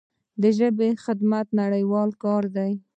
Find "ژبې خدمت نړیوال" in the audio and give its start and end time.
0.57-2.09